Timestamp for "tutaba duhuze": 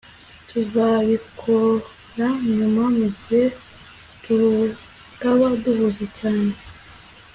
4.23-6.05